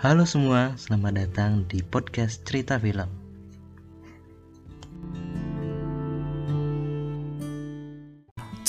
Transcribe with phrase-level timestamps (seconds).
[0.00, 3.19] Halo semua, selamat datang di podcast Cerita Film.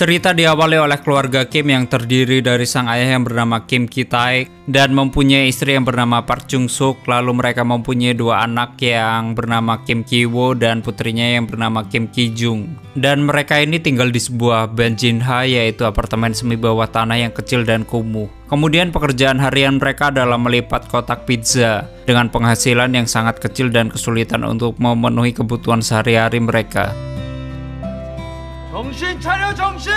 [0.01, 4.49] Cerita diawali oleh keluarga Kim yang terdiri dari sang ayah yang bernama Kim Ki Taek
[4.65, 7.05] dan mempunyai istri yang bernama Park Chung Suk.
[7.05, 12.09] Lalu mereka mempunyai dua anak yang bernama Kim Ki Wo dan putrinya yang bernama Kim
[12.09, 12.73] Ki Jung.
[12.97, 17.85] Dan mereka ini tinggal di sebuah Banjinha yaitu apartemen semi bawah tanah yang kecil dan
[17.85, 18.25] kumuh.
[18.49, 24.49] Kemudian pekerjaan harian mereka adalah melipat kotak pizza dengan penghasilan yang sangat kecil dan kesulitan
[24.49, 26.89] untuk memenuhi kebutuhan sehari-hari mereka.
[28.70, 29.92] 정신 차려 정신!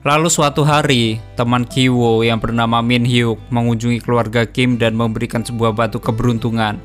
[0.00, 5.76] Lalu suatu hari, teman Kiwo yang bernama Min Hyuk mengunjungi keluarga Kim dan memberikan sebuah
[5.76, 6.80] batu keberuntungan.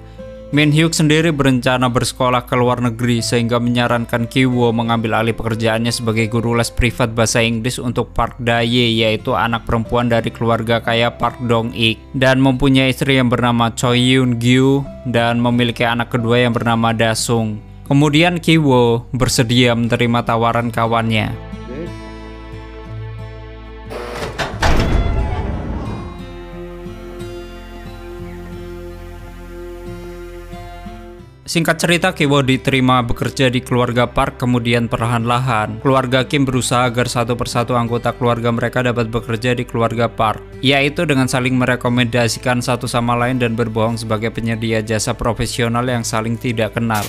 [0.52, 6.28] Min Hyuk sendiri berencana bersekolah ke luar negeri sehingga menyarankan Kiwo mengambil alih pekerjaannya sebagai
[6.28, 11.40] guru les privat bahasa Inggris untuk Park Daye yaitu anak perempuan dari keluarga kaya Park
[11.48, 16.52] Dong Ik dan mempunyai istri yang bernama Choi Yoon Gyu dan memiliki anak kedua yang
[16.52, 17.69] bernama Da Sung.
[17.91, 21.35] Kemudian Kiwo bersedia menerima tawaran kawannya.
[31.51, 37.35] Singkat cerita, Kiwo diterima bekerja di keluarga Park, kemudian perlahan-lahan keluarga Kim berusaha agar satu
[37.35, 43.19] persatu anggota keluarga mereka dapat bekerja di keluarga Park, yaitu dengan saling merekomendasikan satu sama
[43.19, 47.03] lain dan berbohong sebagai penyedia jasa profesional yang saling tidak kenal.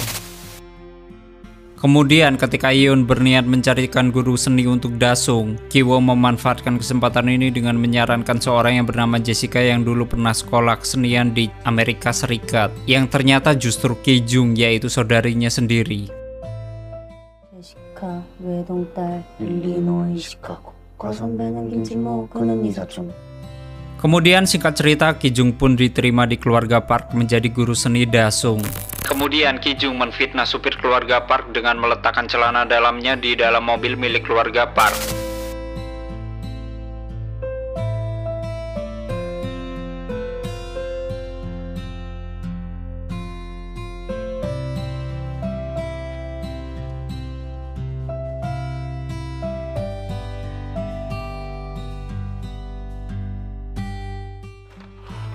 [1.81, 8.41] Kemudian ketika Yeon berniat mencarikan guru seni untuk Dasung, Kiwo memanfaatkan kesempatan ini dengan menyarankan
[8.41, 13.93] seorang yang bernama Jessica yang dulu pernah sekolah kesenian di Amerika Serikat, yang ternyata justru
[14.01, 16.09] Ki Jung yaitu saudarinya sendiri.
[17.97, 23.13] 제시카 외동딸 일리노이 시카고 과선배는 김치모 그는 이사촌
[24.02, 28.58] Kemudian singkat cerita, Ki Jung pun diterima di keluarga Park menjadi guru seni Dasung.
[29.06, 34.26] Kemudian Ki Jung menfitnah supir keluarga Park dengan meletakkan celana dalamnya di dalam mobil milik
[34.26, 35.21] keluarga Park.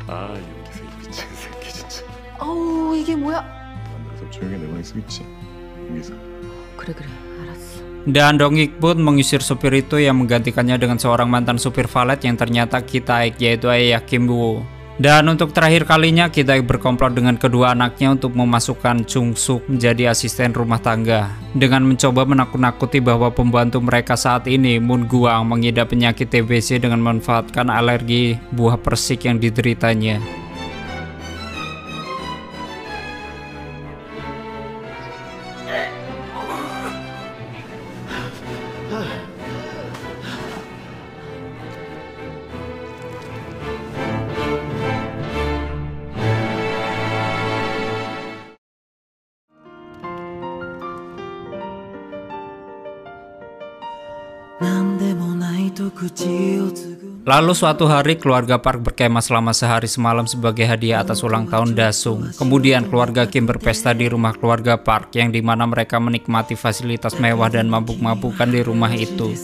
[0.07, 2.03] 아 여기서 이 미친 새끼 진짜
[2.39, 3.41] 아우 이게 뭐야?
[3.41, 5.25] 만나서 조용히 내 방에 쓰겠지
[5.91, 6.13] 여기서
[6.77, 7.07] 그래 그래
[7.45, 7.81] 알았어.
[8.01, 12.81] Dan Dongik pun mengusir supir itu yang menggantikannya dengan seorang mantan supir valet yang ternyata
[12.81, 14.65] Kitaek yaitu ayah Kim Woo.
[14.96, 20.56] Dan untuk terakhir kalinya Kitaek berkomplot dengan kedua anaknya untuk memasukkan Chung Suk menjadi asisten
[20.56, 26.80] rumah tangga dengan mencoba menakut-nakuti bahwa pembantu mereka saat ini Moon Guang mengidap penyakit TBC
[26.80, 30.45] dengan memanfaatkan alergi buah persik yang dideritanya.
[57.26, 62.32] Lalu suatu hari keluarga Park berkemah selama sehari semalam sebagai hadiah atas ulang tahun Dasung.
[62.38, 67.52] Kemudian keluarga Kim berpesta di rumah keluarga Park yang di mana mereka menikmati fasilitas mewah
[67.52, 69.34] dan mabuk-mabukan di rumah itu.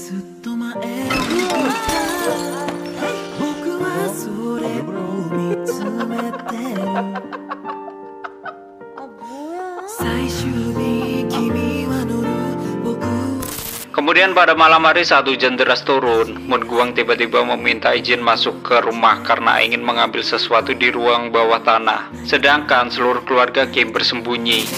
[14.13, 18.85] Kemudian pada malam hari saat hujan deras turun, Mun Guang tiba-tiba meminta izin masuk ke
[18.85, 22.13] rumah karena ingin mengambil sesuatu di ruang bawah tanah.
[22.29, 24.69] Sedangkan seluruh keluarga Kim bersembunyi.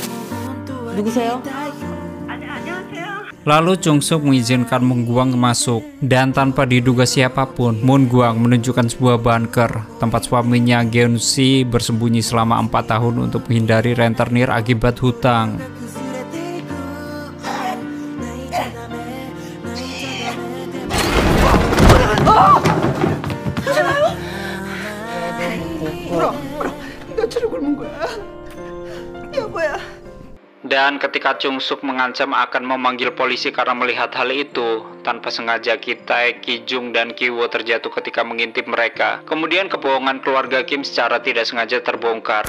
[3.43, 8.87] Lalu Chung Suk mengizinkan Moon Guang masuk dan tanpa diduga siapa pun, Moon Guang menunjukkan
[8.87, 15.59] sebuah bunker tempat suaminya Geun Si bersembunyi selama empat tahun untuk menghindari rentenir akibat hutang.
[30.74, 36.36] Dan ketika Chung Suk mengancam akan memanggil polisi karena melihat hal itu, tanpa sengaja kita,
[36.44, 39.24] Ki Jung, dan Ki Wo terjatuh ketika mengintip mereka.
[39.24, 42.44] Kemudian kebohongan keluarga Kim secara tidak sengaja terbongkar.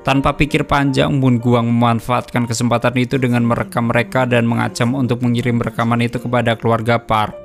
[0.00, 5.60] Tanpa pikir panjang, Moon Guang memanfaatkan kesempatan itu dengan merekam mereka dan mengancam untuk mengirim
[5.60, 7.36] rekaman itu kepada keluarga Park.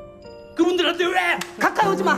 [0.56, 1.20] 그분들한테 왜
[1.60, 2.14] 가까이 오지 마.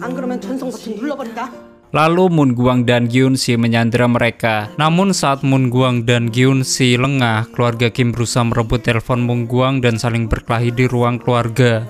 [0.00, 1.69] 안 그러면 전송 버튼 눌러버린다.
[1.91, 4.71] Lalu Moon Guang dan Gyun Si menyandera mereka.
[4.79, 9.83] Namun saat Moon Guang dan Gyun Si lengah, keluarga Kim berusaha merebut telepon Moon Guang
[9.83, 11.83] dan saling berkelahi di ruang keluarga.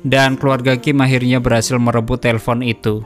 [0.00, 3.04] Dan keluarga Kim akhirnya berhasil merebut telepon itu.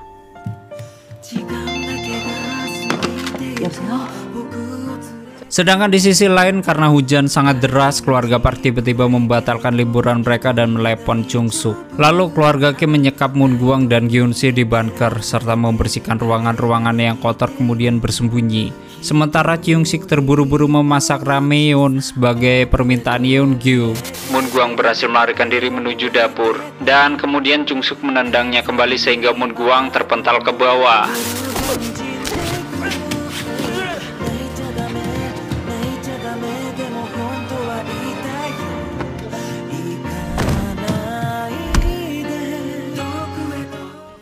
[5.49, 10.77] Sedangkan di sisi lain karena hujan sangat deras, keluarga Park tiba-tiba membatalkan liburan mereka dan
[10.77, 11.73] melepon Chung Suk.
[11.97, 17.49] Lalu keluarga Kim menyekap Moon Guang dan Gyunsi di bunker serta membersihkan ruangan-ruangan yang kotor
[17.57, 18.77] kemudian bersembunyi.
[19.01, 23.97] Sementara Chung Sik terburu-buru memasak ramyeon sebagai permintaan Yeon Gyu.
[24.29, 29.57] Moon Guang berhasil melarikan diri menuju dapur dan kemudian Chung Suk menendangnya kembali sehingga Moon
[29.57, 31.09] Guang terpental ke bawah.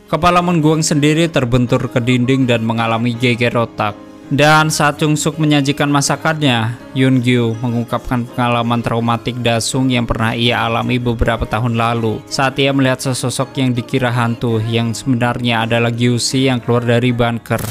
[0.06, 3.98] Kepala Moon Guang sendiri terbentur ke dinding dan mengalami geger otak.
[4.30, 10.62] Dan saat Chung Suk menyajikan masakannya, Yoon Gyu mengungkapkan pengalaman traumatik Dasung yang pernah ia
[10.62, 16.46] alami beberapa tahun lalu saat ia melihat sesosok yang dikira hantu yang sebenarnya adalah Gyusi
[16.46, 17.62] yang keluar dari bunker.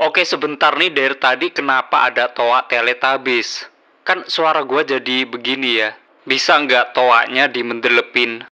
[0.00, 3.68] Oke sebentar nih dari tadi kenapa ada toa teletabis?
[4.04, 5.92] Kan suara gua jadi begini ya.
[6.24, 8.48] Bisa nggak toanya dimendelepin?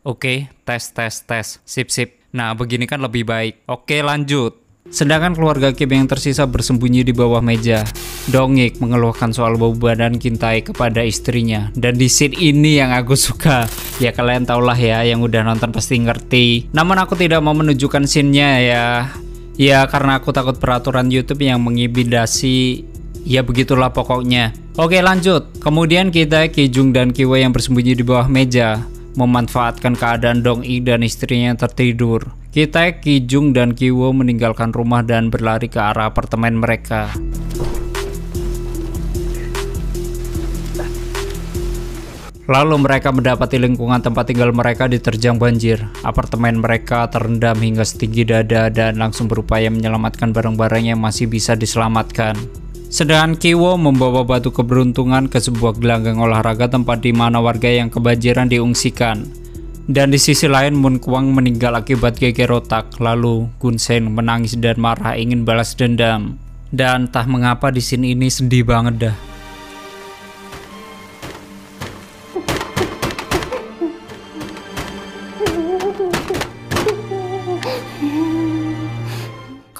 [0.00, 1.60] Oke, tes tes tes.
[1.68, 2.24] Sip sip.
[2.32, 3.68] Nah, begini kan lebih baik.
[3.68, 4.56] Oke, lanjut.
[4.88, 7.84] Sedangkan keluarga Kim yang tersisa bersembunyi di bawah meja.
[8.32, 11.68] Dongik mengeluhkan soal bau badan Kintai kepada istrinya.
[11.76, 13.68] Dan di scene ini yang aku suka.
[14.00, 16.72] Ya kalian tahulah ya, yang udah nonton pasti ngerti.
[16.72, 18.86] Namun aku tidak mau menunjukkan scene-nya ya.
[19.60, 22.88] Ya karena aku takut peraturan YouTube yang mengibidasi
[23.28, 24.56] Ya begitulah pokoknya.
[24.80, 25.60] Oke lanjut.
[25.60, 28.80] Kemudian kita Kijung dan Kiwa yang bersembunyi di bawah meja
[29.18, 32.34] memanfaatkan keadaan Dong I dan istrinya yang tertidur.
[32.50, 37.14] Kita Kijung dan Kiwo meninggalkan rumah dan berlari ke arah apartemen mereka.
[42.50, 45.86] Lalu mereka mendapati lingkungan tempat tinggal mereka diterjang banjir.
[46.02, 52.34] Apartemen mereka terendam hingga setinggi dada dan langsung berupaya menyelamatkan barang-barang yang masih bisa diselamatkan.
[52.90, 58.50] Sedangkan Kiwo membawa batu keberuntungan ke sebuah gelanggang olahraga tempat di mana warga yang kebanjiran
[58.50, 59.30] diungsikan.
[59.86, 62.98] Dan di sisi lain Moon Kwang meninggal akibat geger otak.
[62.98, 66.34] Lalu Gun Sen menangis dan marah ingin balas dendam.
[66.74, 69.29] Dan entah mengapa di sini ini sedih banget dah.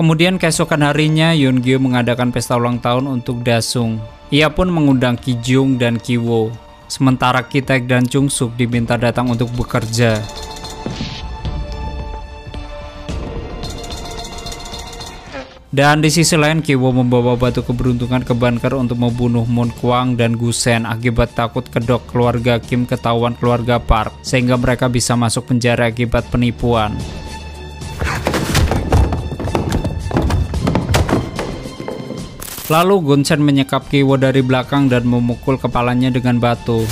[0.01, 4.01] Kemudian keesokan harinya Yoon Gyo mengadakan pesta ulang tahun untuk Dasung.
[4.33, 6.49] Ia pun mengundang Ki Jung dan Ki Wo.
[6.89, 10.25] Sementara Ki Taek dan Chung Suk diminta datang untuk bekerja.
[15.69, 20.41] Dan di sisi lain Kiwo membawa batu keberuntungan ke bunker untuk membunuh Moon Kwang dan
[20.41, 26.25] Gusen akibat takut kedok keluarga Kim ketahuan keluarga Park sehingga mereka bisa masuk penjara akibat
[26.33, 26.97] penipuan.
[32.71, 36.87] Lalu Gunsen menyekap Kiwo dari belakang dan memukul kepalanya dengan batu.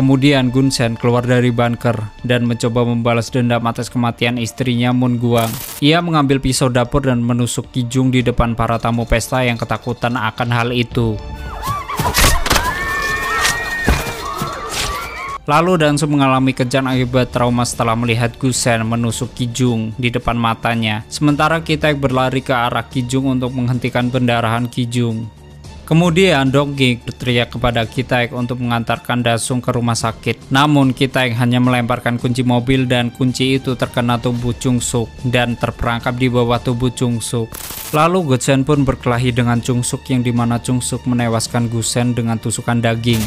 [0.00, 1.92] Kemudian Gunsen keluar dari bunker
[2.24, 5.52] dan mencoba membalas dendam atas kematian istrinya Moon Guang.
[5.84, 10.48] Ia mengambil pisau dapur dan menusuk Kijung di depan para tamu pesta yang ketakutan akan
[10.56, 11.20] hal itu.
[15.44, 21.04] Lalu Dansu mengalami kejang akibat trauma setelah melihat Gusen menusuk Kijung di depan matanya.
[21.12, 25.39] Sementara kita berlari ke arah Kijung untuk menghentikan pendarahan Kijung.
[25.90, 30.54] Kemudian Donggik berteriak kepada Kitaek untuk mengantarkan Dasung ke rumah sakit.
[30.54, 36.14] Namun Kitaek hanya melemparkan kunci mobil dan kunci itu terkena tubuh Chung Suk dan terperangkap
[36.14, 37.50] di bawah tubuh Chung Suk.
[37.90, 42.38] Lalu Gosen pun berkelahi dengan Chung Suk yang di mana Chung Suk menewaskan Gusen dengan
[42.38, 43.18] tusukan daging.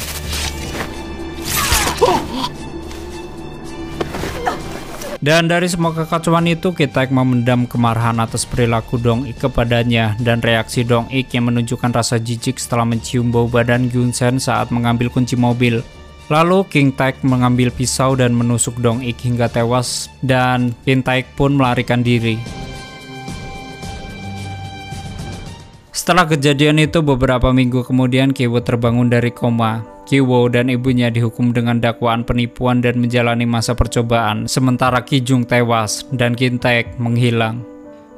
[5.23, 10.83] Dan dari semua kekacauan itu, Kitak memendam kemarahan atas perilaku Dong Ik kepadanya dan reaksi
[10.83, 15.79] Dong Ik yang menunjukkan rasa jijik setelah mencium bau badan Gyunsen saat mengambil kunci mobil.
[16.27, 21.55] Lalu King Taek mengambil pisau dan menusuk Dong Ik hingga tewas dan King Taek pun
[21.55, 22.35] melarikan diri.
[25.95, 29.92] Setelah kejadian itu beberapa minggu kemudian Kiwo terbangun dari koma.
[30.03, 36.35] Kiwo dan ibunya dihukum dengan dakwaan penipuan dan menjalani masa percobaan, sementara Kijung tewas dan
[36.35, 37.63] Kintaek menghilang.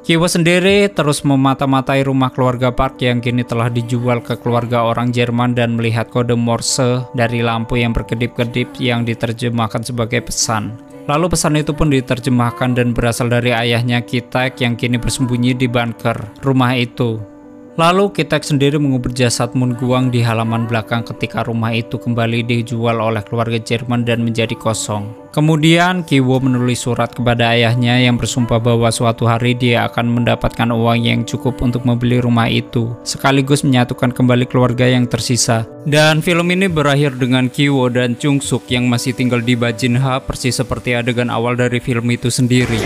[0.06, 5.58] Kiwo sendiri terus memata-matai rumah keluarga Park yang kini telah dijual ke keluarga orang Jerman
[5.58, 10.78] dan melihat kode Morse dari lampu yang berkedip-kedip yang diterjemahkan sebagai pesan.
[11.10, 16.38] Lalu pesan itu pun diterjemahkan dan berasal dari ayahnya Kitek yang kini bersembunyi di bunker
[16.38, 17.35] rumah itu.
[17.76, 22.96] Lalu Kitek sendiri mengubur jasad Moon Guang di halaman belakang ketika rumah itu kembali dijual
[22.96, 25.28] oleh keluarga Jerman dan menjadi kosong.
[25.28, 31.04] Kemudian Kiwo menulis surat kepada ayahnya yang bersumpah bahwa suatu hari dia akan mendapatkan uang
[31.04, 35.68] yang cukup untuk membeli rumah itu, sekaligus menyatukan kembali keluarga yang tersisa.
[35.84, 40.56] Dan film ini berakhir dengan Kiwo dan Chung Suk yang masih tinggal di Bajinha persis
[40.56, 42.80] seperti adegan awal dari film itu sendiri.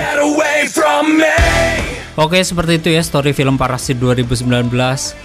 [2.20, 5.16] Oke, seperti itu ya story film Parasit 2019.